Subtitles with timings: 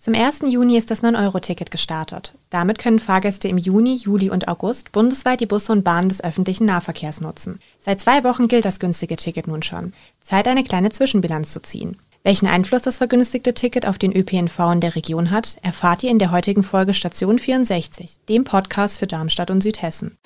[0.00, 0.44] Zum 1.
[0.46, 2.32] Juni ist das 9-Euro-Ticket gestartet.
[2.48, 6.64] Damit können Fahrgäste im Juni, Juli und August bundesweit die Busse und Bahnen des öffentlichen
[6.64, 7.60] Nahverkehrs nutzen.
[7.78, 9.92] Seit zwei Wochen gilt das günstige Ticket nun schon.
[10.22, 11.98] Zeit, eine kleine Zwischenbilanz zu ziehen.
[12.22, 16.18] Welchen Einfluss das vergünstigte Ticket auf den ÖPNV in der Region hat, erfahrt ihr in
[16.18, 20.16] der heutigen Folge Station 64, dem Podcast für Darmstadt und Südhessen.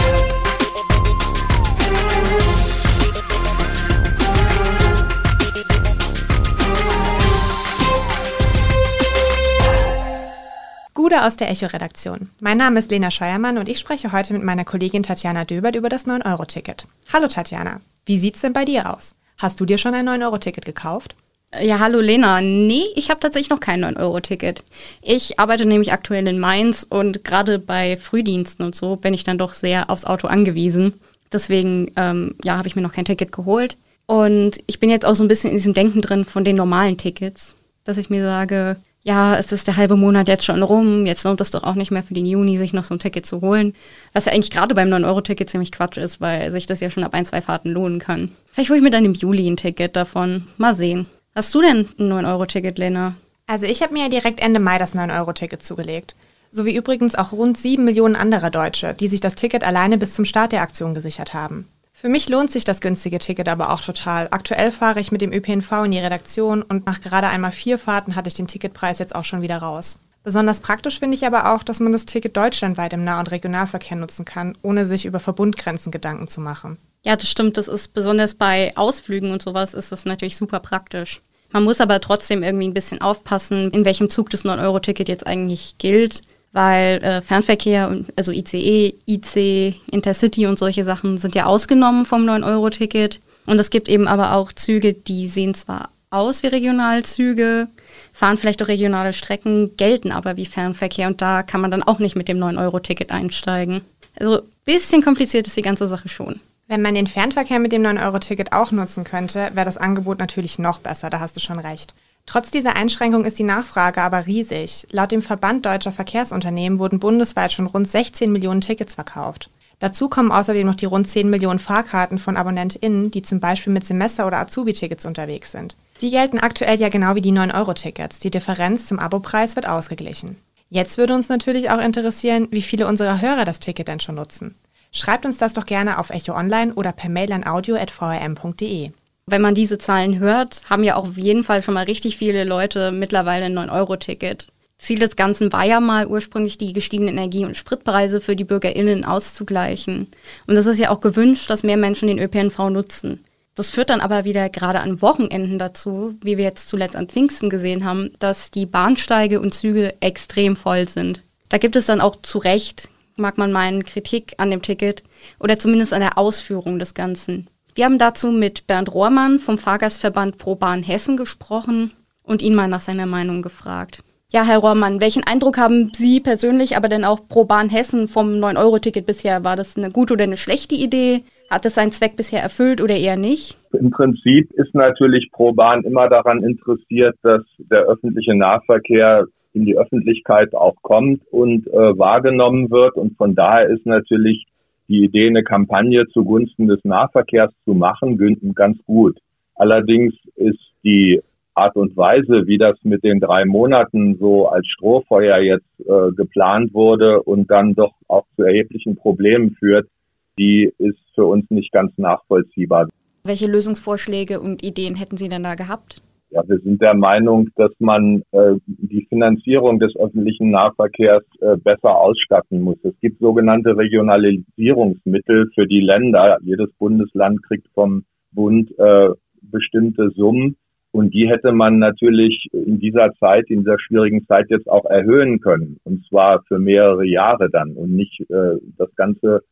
[11.04, 12.30] Gude aus der Echo-Redaktion.
[12.40, 15.90] Mein Name ist Lena Scheuermann und ich spreche heute mit meiner Kollegin Tatjana Döbert über
[15.90, 16.86] das 9-Euro-Ticket.
[17.12, 19.14] Hallo Tatjana, wie sieht's denn bei dir aus?
[19.36, 21.14] Hast du dir schon ein 9-Euro-Ticket gekauft?
[21.60, 22.40] Ja, hallo Lena.
[22.40, 24.64] Nee, ich habe tatsächlich noch kein 9-Euro-Ticket.
[25.02, 29.36] Ich arbeite nämlich aktuell in Mainz und gerade bei Frühdiensten und so bin ich dann
[29.36, 30.94] doch sehr aufs Auto angewiesen.
[31.30, 33.76] Deswegen, ähm, ja, habe ich mir noch kein Ticket geholt.
[34.06, 36.96] Und ich bin jetzt auch so ein bisschen in diesem Denken drin von den normalen
[36.96, 41.24] Tickets, dass ich mir sage, ja, es ist der halbe Monat jetzt schon rum, jetzt
[41.24, 43.42] lohnt es doch auch nicht mehr für den Juni, sich noch so ein Ticket zu
[43.42, 43.74] holen.
[44.14, 47.12] Was ja eigentlich gerade beim 9-Euro-Ticket ziemlich Quatsch ist, weil sich das ja schon ab
[47.12, 48.30] ein, zwei Fahrten lohnen kann.
[48.50, 50.46] Vielleicht hole ich mir dann im Juli ein Ticket davon.
[50.56, 51.06] Mal sehen.
[51.34, 53.14] Hast du denn ein 9-Euro-Ticket, Lena?
[53.46, 56.16] Also ich habe mir ja direkt Ende Mai das 9-Euro-Ticket zugelegt.
[56.50, 60.14] So wie übrigens auch rund sieben Millionen anderer Deutsche, die sich das Ticket alleine bis
[60.14, 61.68] zum Start der Aktion gesichert haben.
[61.96, 64.26] Für mich lohnt sich das günstige Ticket aber auch total.
[64.32, 68.16] Aktuell fahre ich mit dem ÖPNV in die Redaktion und nach gerade einmal vier Fahrten
[68.16, 70.00] hatte ich den Ticketpreis jetzt auch schon wieder raus.
[70.24, 73.96] Besonders praktisch finde ich aber auch, dass man das Ticket deutschlandweit im Nah- und Regionalverkehr
[73.96, 76.78] nutzen kann, ohne sich über Verbundgrenzen Gedanken zu machen.
[77.04, 77.56] Ja, das stimmt.
[77.56, 81.22] Das ist besonders bei Ausflügen und sowas ist das natürlich super praktisch.
[81.52, 85.78] Man muss aber trotzdem irgendwie ein bisschen aufpassen, in welchem Zug das 9-Euro-Ticket jetzt eigentlich
[85.78, 86.22] gilt
[86.54, 93.20] weil äh, Fernverkehr, also ICE, IC, Intercity und solche Sachen sind ja ausgenommen vom 9-Euro-Ticket.
[93.46, 97.66] Und es gibt eben aber auch Züge, die sehen zwar aus wie Regionalzüge,
[98.12, 101.98] fahren vielleicht auch regionale Strecken, gelten aber wie Fernverkehr und da kann man dann auch
[101.98, 103.80] nicht mit dem 9-Euro-Ticket einsteigen.
[104.16, 106.38] Also bisschen kompliziert ist die ganze Sache schon.
[106.68, 110.78] Wenn man den Fernverkehr mit dem 9-Euro-Ticket auch nutzen könnte, wäre das Angebot natürlich noch
[110.78, 111.94] besser, da hast du schon recht.
[112.26, 114.86] Trotz dieser Einschränkung ist die Nachfrage aber riesig.
[114.90, 119.50] Laut dem Verband deutscher Verkehrsunternehmen wurden bundesweit schon rund 16 Millionen Tickets verkauft.
[119.78, 123.84] Dazu kommen außerdem noch die rund 10 Millionen Fahrkarten von AbonnentInnen, die zum Beispiel mit
[123.84, 125.76] Semester- oder Azubi-Tickets unterwegs sind.
[126.00, 128.18] Die gelten aktuell ja genau wie die 9-Euro-Tickets.
[128.20, 130.38] Die Differenz zum Abopreis wird ausgeglichen.
[130.70, 134.54] Jetzt würde uns natürlich auch interessieren, wie viele unserer Hörer das Ticket denn schon nutzen.
[134.90, 138.92] Schreibt uns das doch gerne auf Echo Online oder per Mail an audio.vrm.de.
[139.26, 142.44] Wenn man diese Zahlen hört, haben ja auch auf jeden Fall schon mal richtig viele
[142.44, 144.48] Leute mittlerweile ein 9-Euro-Ticket.
[144.78, 149.04] Ziel des Ganzen war ja mal ursprünglich die gestiegenen Energie- und Spritpreise für die BürgerInnen
[149.04, 150.08] auszugleichen.
[150.46, 153.24] Und es ist ja auch gewünscht, dass mehr Menschen den ÖPNV nutzen.
[153.54, 157.48] Das führt dann aber wieder gerade an Wochenenden dazu, wie wir jetzt zuletzt an Pfingsten
[157.48, 161.22] gesehen haben, dass die Bahnsteige und Züge extrem voll sind.
[161.48, 165.04] Da gibt es dann auch zu Recht, mag man meinen, Kritik an dem Ticket
[165.38, 167.48] oder zumindest an der Ausführung des Ganzen.
[167.76, 171.90] Wir haben dazu mit Bernd Rohrmann vom Fahrgastverband Pro Bahn Hessen gesprochen
[172.22, 173.98] und ihn mal nach seiner Meinung gefragt.
[174.30, 178.34] Ja, Herr Rohrmann, welchen Eindruck haben Sie persönlich, aber denn auch Pro Bahn Hessen vom
[178.34, 179.42] 9-Euro-Ticket bisher?
[179.42, 181.24] War das eine gute oder eine schlechte Idee?
[181.50, 183.58] Hat es seinen Zweck bisher erfüllt oder eher nicht?
[183.72, 189.76] Im Prinzip ist natürlich Pro Bahn immer daran interessiert, dass der öffentliche Nahverkehr in die
[189.76, 192.94] Öffentlichkeit auch kommt und äh, wahrgenommen wird.
[192.94, 194.46] Und von daher ist natürlich
[194.88, 198.18] die Idee, eine Kampagne zugunsten des Nahverkehrs zu machen,
[198.54, 199.18] ganz gut.
[199.54, 201.20] Allerdings ist die
[201.54, 206.74] Art und Weise, wie das mit den drei Monaten so als Strohfeuer jetzt äh, geplant
[206.74, 209.88] wurde und dann doch auch zu erheblichen Problemen führt,
[210.36, 212.88] die ist für uns nicht ganz nachvollziehbar.
[213.24, 216.02] Welche Lösungsvorschläge und Ideen hätten Sie denn da gehabt?
[216.34, 221.96] Ja, wir sind der Meinung, dass man äh, die Finanzierung des öffentlichen Nahverkehrs äh, besser
[221.96, 222.76] ausstatten muss.
[222.82, 226.38] Es gibt sogenannte Regionalisierungsmittel für die Länder.
[226.42, 228.02] Jedes Bundesland kriegt vom
[228.32, 229.10] Bund äh,
[229.42, 230.56] bestimmte Summen.
[230.90, 235.38] Und die hätte man natürlich in dieser Zeit, in dieser schwierigen Zeit jetzt auch erhöhen
[235.38, 235.78] können.
[235.84, 239.42] Und zwar für mehrere Jahre dann und nicht äh, das Ganze,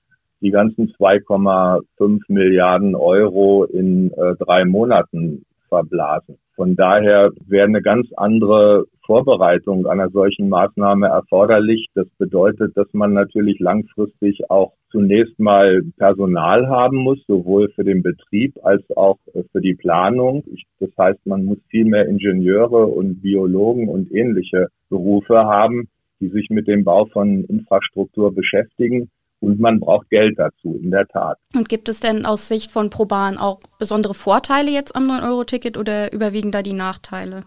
[0.40, 6.36] die ganzen 2,5 Milliarden Euro in äh, drei Monaten verblasen.
[6.54, 11.88] Von daher wäre eine ganz andere Vorbereitung einer solchen Maßnahme erforderlich.
[11.94, 18.02] Das bedeutet, dass man natürlich langfristig auch zunächst mal Personal haben muss, sowohl für den
[18.02, 19.16] Betrieb als auch
[19.50, 20.44] für die Planung.
[20.78, 25.88] Das heißt, man muss viel mehr Ingenieure und Biologen und ähnliche Berufe haben,
[26.20, 29.08] die sich mit dem Bau von Infrastruktur beschäftigen.
[29.42, 31.36] Und man braucht Geld dazu, in der Tat.
[31.56, 36.12] Und gibt es denn aus Sicht von ProBahn auch besondere Vorteile jetzt am 9-Euro-Ticket oder
[36.12, 37.42] überwiegen da die Nachteile?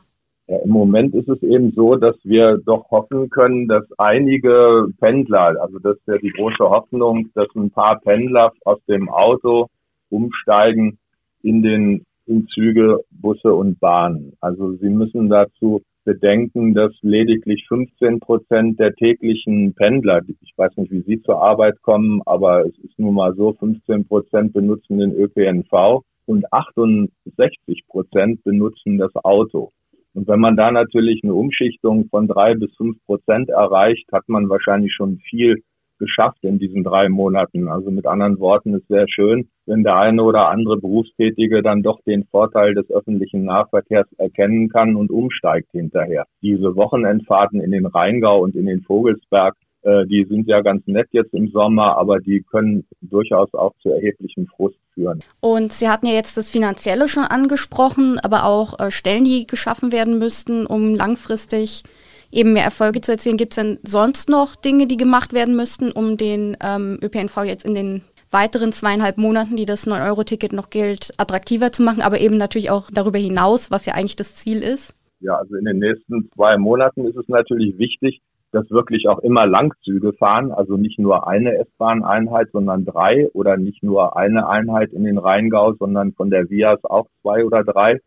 [0.48, 5.56] Ja, Im Moment ist es eben so, dass wir doch hoffen können, dass einige Pendler,
[5.62, 9.68] also das ist ja die große Hoffnung, dass ein paar Pendler aus dem Auto
[10.10, 11.00] umsteigen
[11.44, 14.34] in den in Züge, Busse und Bahnen.
[14.42, 20.92] Also sie müssen dazu bedenken, dass lediglich 15 Prozent der täglichen Pendler, ich weiß nicht,
[20.92, 25.12] wie sie zur Arbeit kommen, aber es ist nun mal so, 15 Prozent benutzen den
[25.14, 29.72] ÖPNV und 68 Prozent benutzen das Auto.
[30.14, 34.48] Und wenn man da natürlich eine Umschichtung von drei bis fünf Prozent erreicht, hat man
[34.48, 35.62] wahrscheinlich schon viel
[35.98, 37.68] geschafft in diesen drei Monaten.
[37.68, 42.00] Also mit anderen Worten ist sehr schön, wenn der eine oder andere Berufstätige dann doch
[42.06, 46.26] den Vorteil des öffentlichen Nahverkehrs erkennen kann und umsteigt hinterher.
[46.42, 49.56] Diese Wochenendfahrten in den Rheingau und in den Vogelsberg,
[49.86, 53.90] äh, die sind ja ganz nett jetzt im Sommer, aber die können durchaus auch zu
[53.90, 55.22] erheblichem Frust führen.
[55.42, 59.92] Und Sie hatten ja jetzt das Finanzielle schon angesprochen, aber auch äh, Stellen, die geschaffen
[59.92, 61.84] werden müssten, um langfristig
[62.32, 63.38] eben mehr Erfolge zu erzielen.
[63.38, 67.66] Gibt es denn sonst noch Dinge, die gemacht werden müssten, um den ähm, ÖPNV jetzt
[67.66, 68.02] in den
[68.32, 72.90] weiteren zweieinhalb Monaten, die das 9-Euro-Ticket noch gilt, attraktiver zu machen, aber eben natürlich auch
[72.92, 74.94] darüber hinaus, was ja eigentlich das Ziel ist?
[75.22, 79.46] Ja, also in den nächsten zwei Monaten ist es natürlich wichtig, dass wirklich auch immer
[79.46, 85.04] Langzüge fahren, also nicht nur eine S-Bahn-Einheit, sondern drei oder nicht nur eine Einheit in
[85.04, 88.00] den Rheingau, sondern von der VIAS auch zwei oder drei.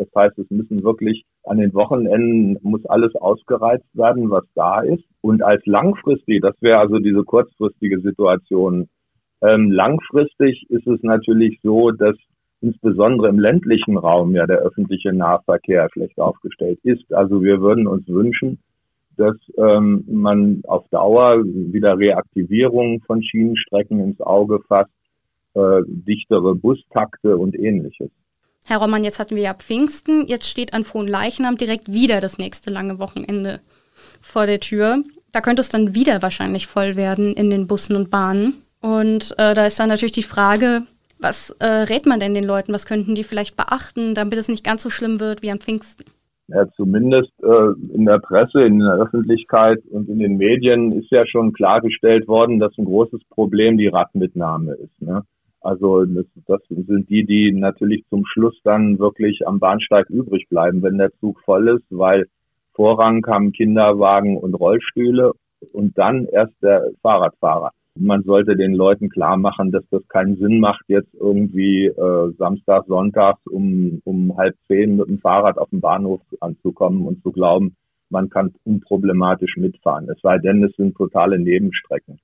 [0.00, 5.04] Das heißt, es müssen wirklich an den Wochenenden muss alles ausgereizt werden, was da ist.
[5.20, 8.88] Und als langfristig, das wäre also diese kurzfristige Situation.
[9.42, 12.16] Ähm, langfristig ist es natürlich so, dass
[12.62, 17.12] insbesondere im ländlichen Raum ja der öffentliche Nahverkehr schlecht aufgestellt ist.
[17.12, 18.58] Also wir würden uns wünschen,
[19.18, 24.92] dass ähm, man auf Dauer wieder Reaktivierung von Schienenstrecken ins Auge fasst,
[25.52, 28.10] äh, dichtere Bustakte und ähnliches.
[28.70, 32.38] Herr Roman, jetzt hatten wir ja Pfingsten, jetzt steht an Frohen Leichnam direkt wieder das
[32.38, 33.58] nächste lange Wochenende
[34.22, 35.02] vor der Tür.
[35.32, 38.62] Da könnte es dann wieder wahrscheinlich voll werden in den Bussen und Bahnen.
[38.80, 40.82] Und äh, da ist dann natürlich die Frage,
[41.18, 42.72] was äh, rät man denn den Leuten?
[42.72, 46.04] Was könnten die vielleicht beachten, damit es nicht ganz so schlimm wird wie am Pfingsten?
[46.46, 51.26] Ja, zumindest äh, in der Presse, in der Öffentlichkeit und in den Medien ist ja
[51.26, 55.02] schon klargestellt worden, dass ein großes Problem die Radmitnahme ist.
[55.02, 55.24] Ne?
[55.60, 60.82] Also das, das sind die, die natürlich zum Schluss dann wirklich am Bahnsteig übrig bleiben,
[60.82, 62.26] wenn der Zug voll ist, weil
[62.72, 65.32] Vorrang haben Kinderwagen und Rollstühle
[65.72, 67.72] und dann erst der Fahrradfahrer.
[67.98, 72.84] Man sollte den Leuten klar machen, dass das keinen Sinn macht, jetzt irgendwie äh, Samstag,
[72.86, 77.76] Sonntag um, um halb zehn mit dem Fahrrad auf dem Bahnhof anzukommen und zu glauben,
[78.08, 80.08] man kann unproblematisch mitfahren.
[80.08, 82.18] Es sei denn, es sind totale Nebenstrecken.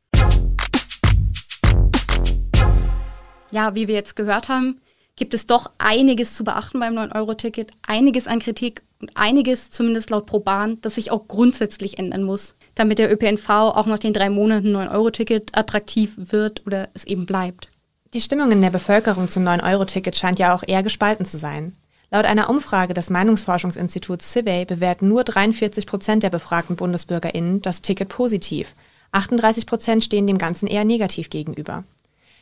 [3.51, 4.81] Ja, wie wir jetzt gehört haben,
[5.17, 10.27] gibt es doch einiges zu beachten beim 9-Euro-Ticket, einiges an Kritik und einiges, zumindest laut
[10.27, 14.75] ProBahn, das sich auch grundsätzlich ändern muss, damit der ÖPNV auch nach den drei Monaten
[14.75, 17.69] 9-Euro-Ticket attraktiv wird oder es eben bleibt.
[18.15, 21.73] Die Stimmung in der Bevölkerung zum 9-Euro-Ticket scheint ja auch eher gespalten zu sein.
[22.11, 28.09] Laut einer Umfrage des Meinungsforschungsinstituts CIVEY bewerten nur 43 Prozent der befragten BundesbürgerInnen das Ticket
[28.09, 28.75] positiv.
[29.11, 31.85] 38 Prozent stehen dem Ganzen eher negativ gegenüber.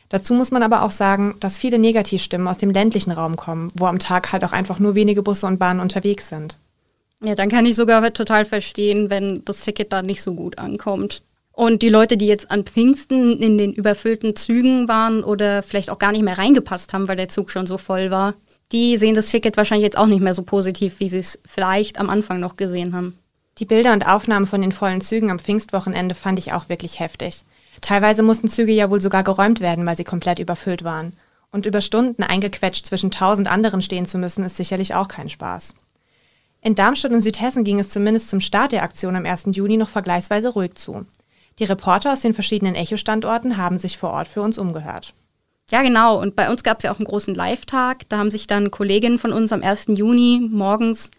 [0.09, 3.87] Dazu muss man aber auch sagen, dass viele Negativstimmen aus dem ländlichen Raum kommen, wo
[3.87, 6.57] am Tag halt auch einfach nur wenige Busse und Bahnen unterwegs sind.
[7.23, 11.23] Ja, dann kann ich sogar total verstehen, wenn das Ticket da nicht so gut ankommt.
[11.51, 15.99] Und die Leute, die jetzt an Pfingsten in den überfüllten Zügen waren oder vielleicht auch
[15.99, 18.33] gar nicht mehr reingepasst haben, weil der Zug schon so voll war,
[18.73, 21.97] die sehen das Ticket wahrscheinlich jetzt auch nicht mehr so positiv, wie sie es vielleicht
[21.97, 23.17] am Anfang noch gesehen haben.
[23.57, 27.45] Die Bilder und Aufnahmen von den vollen Zügen am Pfingstwochenende fand ich auch wirklich heftig.
[27.81, 31.13] Teilweise mussten Züge ja wohl sogar geräumt werden, weil sie komplett überfüllt waren.
[31.51, 35.75] Und über Stunden eingequetscht zwischen tausend anderen stehen zu müssen, ist sicherlich auch kein Spaß.
[36.61, 39.49] In Darmstadt und Südhessen ging es zumindest zum Start der Aktion am 1.
[39.51, 41.05] Juni noch vergleichsweise ruhig zu.
[41.59, 45.13] Die Reporter aus den verschiedenen Echo-Standorten haben sich vor Ort für uns umgehört.
[45.71, 46.19] Ja, genau.
[46.19, 48.09] Und bei uns gab es ja auch einen großen Live-Tag.
[48.09, 49.85] Da haben sich dann Kolleginnen von uns am 1.
[49.89, 51.11] Juni morgens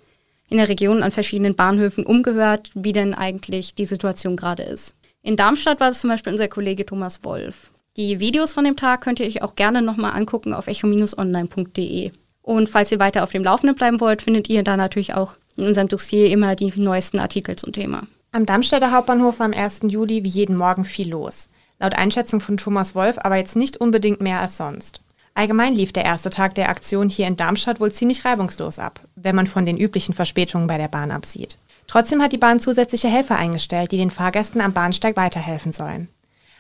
[0.49, 4.95] in der Region an verschiedenen Bahnhöfen umgehört, wie denn eigentlich die Situation gerade ist.
[5.27, 7.73] In Darmstadt war es zum Beispiel unser Kollege Thomas Wolf.
[7.97, 12.13] Die Videos von dem Tag könnt ihr euch auch gerne nochmal angucken auf echo-online.de.
[12.43, 15.67] Und falls ihr weiter auf dem Laufenden bleiben wollt, findet ihr da natürlich auch in
[15.67, 18.07] unserem Dossier immer die neuesten Artikel zum Thema.
[18.31, 19.81] Am Darmstädter Hauptbahnhof war am 1.
[19.89, 21.49] Juli wie jeden Morgen viel los.
[21.81, 25.01] Laut Einschätzung von Thomas Wolf aber jetzt nicht unbedingt mehr als sonst.
[25.35, 29.35] Allgemein lief der erste Tag der Aktion hier in Darmstadt wohl ziemlich reibungslos ab, wenn
[29.35, 31.59] man von den üblichen Verspätungen bei der Bahn absieht.
[31.87, 36.09] Trotzdem hat die Bahn zusätzliche Helfer eingestellt, die den Fahrgästen am Bahnsteig weiterhelfen sollen.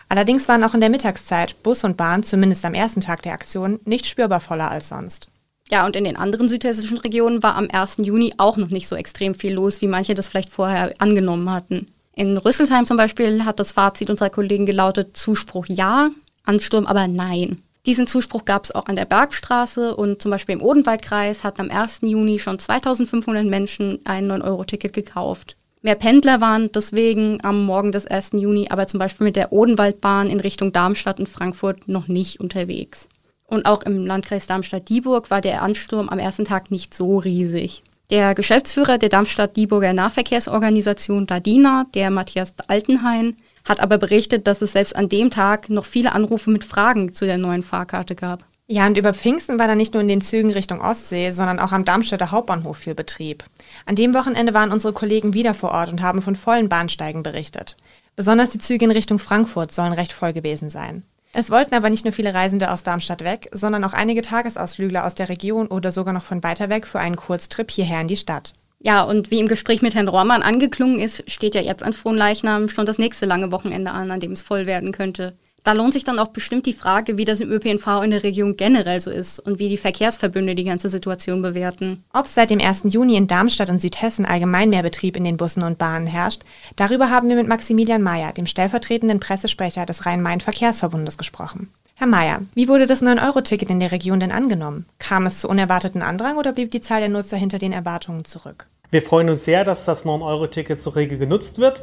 [0.09, 3.81] Allerdings waren auch in der Mittagszeit Bus und Bahn, zumindest am ersten Tag der Aktion,
[3.85, 5.29] nicht spürbar voller als sonst.
[5.69, 7.97] Ja, und in den anderen südhessischen Regionen war am 1.
[7.99, 11.89] Juni auch noch nicht so extrem viel los, wie manche das vielleicht vorher angenommen hatten.
[12.15, 16.11] In Rüsselsheim zum Beispiel hat das Fazit unserer Kollegen gelautet, Zuspruch ja,
[16.45, 17.63] Ansturm aber nein.
[17.87, 21.71] Diesen Zuspruch gab es auch an der Bergstraße und zum Beispiel im Odenwaldkreis hatten am
[21.71, 22.01] 1.
[22.03, 25.57] Juni schon 2500 Menschen ein 9-Euro-Ticket gekauft.
[25.83, 28.31] Mehr Pendler waren deswegen am Morgen des 1.
[28.33, 33.09] Juni aber zum Beispiel mit der Odenwaldbahn in Richtung Darmstadt und Frankfurt noch nicht unterwegs.
[33.47, 37.85] Und auch im Landkreis Darmstadt-Dieburg war der Ansturm am ersten Tag nicht so riesig.
[38.11, 43.37] Der Geschäftsführer der Darmstadt-Dieburger Nahverkehrsorganisation DADINA, der Matthias Altenhain,
[43.67, 47.27] hat aber berichtet, dass es selbst an dem Tag noch viele Anrufe mit Fragen zu
[47.27, 48.45] der neuen Fahrkarte gab.
[48.69, 51.71] Ja, und über Pfingsten war da nicht nur in den Zügen Richtung Ostsee, sondern auch
[51.71, 53.45] am Darmstädter Hauptbahnhof viel Betrieb.
[53.85, 57.77] An dem Wochenende waren unsere Kollegen wieder vor Ort und haben von vollen Bahnsteigen berichtet.
[58.17, 61.05] Besonders die Züge in Richtung Frankfurt sollen recht voll gewesen sein.
[61.33, 65.15] Es wollten aber nicht nur viele Reisende aus Darmstadt weg, sondern auch einige Tagesausflügler aus
[65.15, 68.55] der Region oder sogar noch von weiter weg für einen Kurztrip hierher in die Stadt.
[68.79, 72.69] Ja, und wie im Gespräch mit Herrn Rohrmann angeklungen ist, steht ja jetzt an Fronleichnam
[72.69, 75.37] schon das nächste lange Wochenende an, an dem es voll werden könnte.
[75.67, 78.57] Da lohnt sich dann auch bestimmt die Frage, wie das im ÖPNV in der Region
[78.57, 82.05] generell so ist und wie die Verkehrsverbünde die ganze Situation bewerten.
[82.13, 82.85] Ob seit dem 1.
[82.85, 86.43] Juni in Darmstadt und Südhessen allgemein mehr Betrieb in den Bussen und Bahnen herrscht,
[86.77, 91.73] darüber haben wir mit Maximilian Mayer, dem stellvertretenden Pressesprecher des Rhein-Main-Verkehrsverbundes, gesprochen.
[91.97, 94.87] Herr Mayer, wie wurde das 9-Euro-Ticket in der Region denn angenommen?
[95.01, 98.69] Kam es zu unerwarteten Andrang oder blieb die Zahl der Nutzer hinter den Erwartungen zurück?
[98.93, 101.83] Wir freuen uns sehr, dass das 9-Euro-Ticket so rege genutzt wird.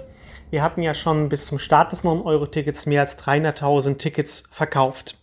[0.54, 5.18] Wir hatten ja schon bis zum Start des 9-Euro-Tickets mehr als 300.000 Tickets verkauft.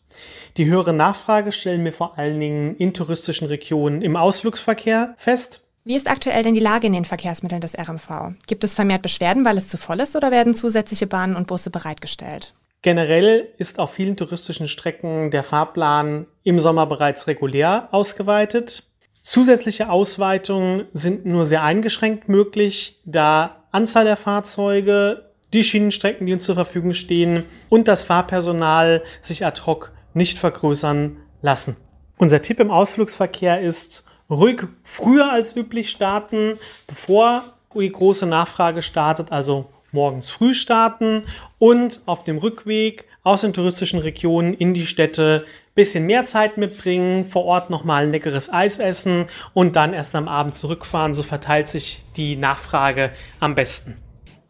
[0.56, 5.64] Die höhere Nachfrage stellen wir vor allen Dingen in touristischen Regionen im Ausflugsverkehr fest.
[5.84, 8.32] Wie ist aktuell denn die Lage in den Verkehrsmitteln des RMV?
[8.48, 11.70] Gibt es vermehrt Beschwerden, weil es zu voll ist oder werden zusätzliche Bahnen und Busse
[11.70, 12.52] bereitgestellt?
[12.82, 18.82] Generell ist auf vielen touristischen Strecken der Fahrplan im Sommer bereits regulär ausgeweitet.
[19.22, 26.44] Zusätzliche Ausweitungen sind nur sehr eingeschränkt möglich, da Anzahl der Fahrzeuge, die Schienenstrecken, die uns
[26.44, 31.76] zur Verfügung stehen und das Fahrpersonal sich ad hoc nicht vergrößern lassen.
[32.18, 37.42] Unser Tipp im Ausflugsverkehr ist, ruhig früher als üblich starten, bevor
[37.74, 41.24] die große Nachfrage startet, also morgens früh starten
[41.58, 47.24] und auf dem Rückweg aus den touristischen Regionen in die Städte bisschen mehr Zeit mitbringen,
[47.24, 51.14] vor Ort nochmal ein leckeres Eis essen und dann erst am Abend zurückfahren.
[51.14, 53.96] So verteilt sich die Nachfrage am besten.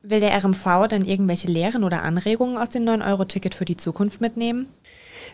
[0.02, 4.68] Will der RMV dann irgendwelche Lehren oder Anregungen aus dem 9-Euro-Ticket für die Zukunft mitnehmen?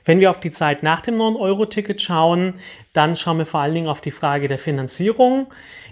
[0.04, 2.54] Wenn wir auf die Zeit nach dem 9-Euro-Ticket schauen,
[2.92, 5.46] dann schauen wir vor allen Dingen auf die Frage der Finanzierung.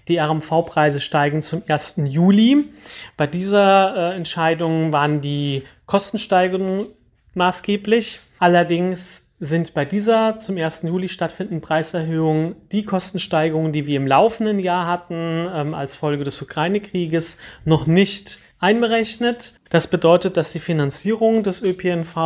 [0.09, 1.95] Die RMV-Preise steigen zum 1.
[2.05, 2.69] Juli.
[3.17, 6.87] Bei dieser äh, Entscheidung waren die Kostensteigerungen
[7.35, 8.21] maßgeblich.
[8.39, 10.83] Allerdings sind bei dieser zum 1.
[10.85, 16.41] Juli stattfindenden Preiserhöhung die Kostensteigerungen, die wir im laufenden Jahr hatten, ähm, als Folge des
[16.41, 19.61] Ukraine-Krieges, noch nicht einberechnet.
[19.69, 22.17] Das bedeutet, dass die Finanzierung des ÖPNV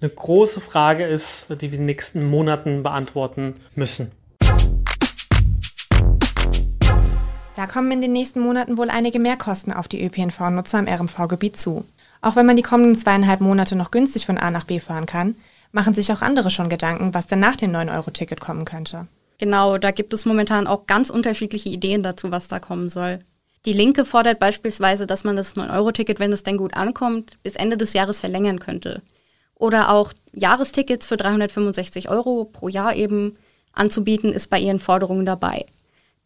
[0.00, 4.12] eine große Frage ist, die wir in den nächsten Monaten beantworten müssen.
[7.56, 11.84] Da kommen in den nächsten Monaten wohl einige Mehrkosten auf die ÖPNV-Nutzer im RMV-Gebiet zu.
[12.20, 15.34] Auch wenn man die kommenden zweieinhalb Monate noch günstig von A nach B fahren kann,
[15.72, 19.08] machen sich auch andere schon Gedanken, was denn nach dem 9-Euro-Ticket kommen könnte.
[19.38, 23.18] Genau, da gibt es momentan auch ganz unterschiedliche Ideen dazu, was da kommen soll.
[23.64, 27.76] Die Linke fordert beispielsweise, dass man das 9-Euro-Ticket, wenn es denn gut ankommt, bis Ende
[27.76, 29.02] des Jahres verlängern könnte.
[29.54, 33.36] Oder auch Jahrestickets für 365 Euro pro Jahr eben
[33.72, 35.66] anzubieten, ist bei ihren Forderungen dabei.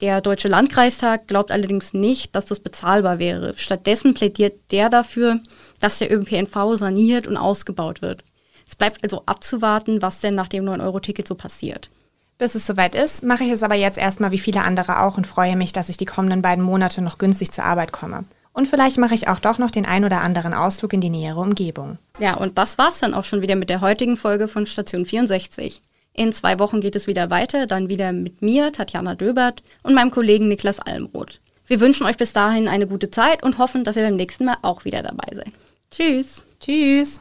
[0.00, 3.54] Der Deutsche Landkreistag glaubt allerdings nicht, dass das bezahlbar wäre.
[3.56, 5.40] Stattdessen plädiert der dafür,
[5.80, 8.22] dass der ÖPNV saniert und ausgebaut wird.
[8.66, 11.90] Es bleibt also abzuwarten, was denn nach dem 9-Euro-Ticket so passiert.
[12.38, 15.26] Bis es soweit ist, mache ich es aber jetzt erstmal wie viele andere auch und
[15.26, 18.25] freue mich, dass ich die kommenden beiden Monate noch günstig zur Arbeit komme.
[18.52, 21.40] Und vielleicht mache ich auch doch noch den ein oder anderen Ausflug in die nähere
[21.40, 21.99] Umgebung.
[22.18, 25.82] Ja, und das war's dann auch schon wieder mit der heutigen Folge von Station 64.
[26.14, 30.11] In zwei Wochen geht es wieder weiter, dann wieder mit mir, Tatjana Döbert, und meinem
[30.11, 31.40] Kollegen Niklas Almroth.
[31.66, 34.56] Wir wünschen euch bis dahin eine gute Zeit und hoffen, dass ihr beim nächsten Mal
[34.62, 35.52] auch wieder dabei seid.
[35.90, 36.44] Tschüss.
[36.61, 37.20] Tschüss.